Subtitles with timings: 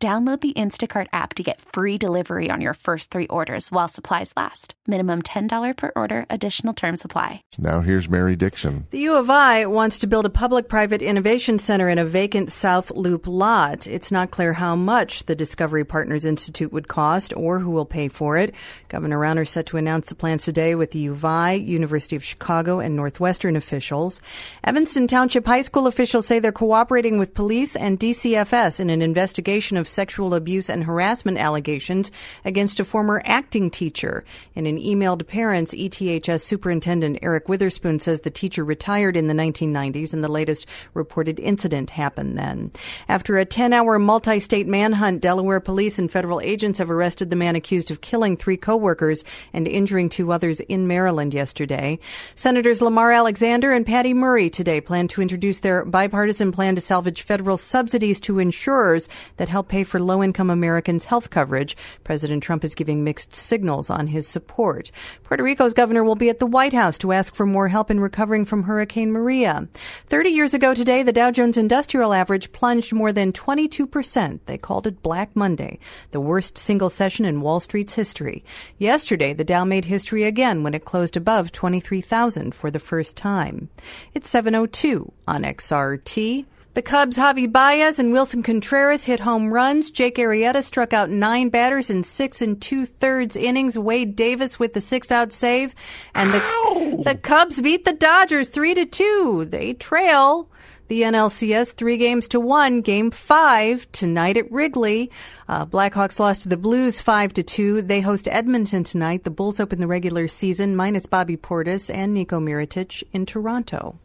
[0.00, 4.32] Download the Instacart app to get free delivery on your first three orders while supplies
[4.36, 4.74] last.
[4.86, 7.42] Minimum $10 per order, additional term supply.
[7.58, 8.86] Now here's Mary Dixon.
[8.90, 12.52] The U of I wants to build a public private innovation center in a vacant
[12.52, 13.88] South Loop lot.
[13.88, 18.06] It's not clear how much the Discovery Partners Institute would cost or who will pay
[18.06, 18.54] for it.
[18.88, 22.22] Governor Rauner set to announce the plans today with the U of I, University of
[22.22, 24.20] Chicago, and Northwestern officials.
[24.62, 29.76] Evanston Township High School officials say they're cooperating with police and DCFS in an investigation
[29.76, 32.10] of sexual abuse and harassment allegations
[32.44, 34.24] against a former acting teacher.
[34.54, 39.34] In an email to parents, ETHS Superintendent Eric Witherspoon says the teacher retired in the
[39.34, 42.70] 1990s and the latest reported incident happened then.
[43.08, 47.36] After a 10 hour multi state manhunt, Delaware police and federal agents have arrested the
[47.36, 51.98] man accused of killing three coworkers and injuring two others in Maryland yesterday.
[52.34, 57.22] Senators Lamar Alexander and Patty Murray today plan to introduce their bipartisan plan to salvage
[57.22, 61.76] federal subsidies to insurers that help pay pay for low income Americans health coverage.
[62.02, 64.90] President Trump is giving mixed signals on his support.
[65.22, 68.00] Puerto Rico's governor will be at the White House to ask for more help in
[68.00, 69.68] recovering from Hurricane Maria.
[70.06, 74.40] 30 years ago today, the Dow Jones Industrial Average plunged more than 22%.
[74.46, 75.78] They called it Black Monday,
[76.10, 78.42] the worst single session in Wall Street's history.
[78.78, 83.68] Yesterday, the Dow made history again when it closed above 23,000 for the first time.
[84.12, 86.46] It's 702 on XRT.
[86.78, 89.90] The Cubs' Javy Baez and Willson Contreras hit home runs.
[89.90, 93.76] Jake Arrieta struck out nine batters in six and two thirds innings.
[93.76, 95.74] Wade Davis with the six out save.
[96.14, 99.44] And the, the Cubs beat the Dodgers three to two.
[99.50, 100.48] They trail
[100.86, 102.80] the NLCS three games to one.
[102.82, 105.10] Game five tonight at Wrigley.
[105.48, 107.82] Uh, Blackhawks lost to the Blues five to two.
[107.82, 109.24] They host Edmonton tonight.
[109.24, 113.98] The Bulls open the regular season minus Bobby Portis and Nico Mirotic in Toronto.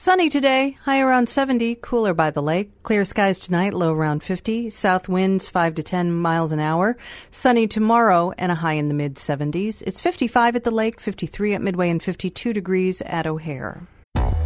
[0.00, 2.70] Sunny today, high around 70, cooler by the lake.
[2.84, 4.70] Clear skies tonight, low around 50.
[4.70, 6.96] South winds 5 to 10 miles an hour.
[7.30, 9.82] Sunny tomorrow and a high in the mid 70s.
[9.86, 13.86] It's 55 at the lake, 53 at Midway, and 52 degrees at O'Hare.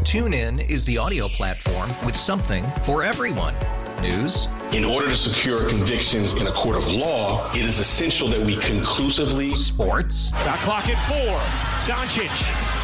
[0.02, 3.54] TuneIn is the audio platform with something for everyone.
[4.02, 4.48] News.
[4.72, 8.56] In order to secure convictions in a court of law, it is essential that we
[8.56, 9.54] conclusively.
[9.54, 10.30] Sports.
[10.30, 11.38] Got clock at four.
[11.86, 12.83] Doncic.